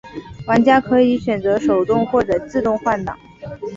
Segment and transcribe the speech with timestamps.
[0.47, 3.15] 玩家可以选择手动或者自动换挡。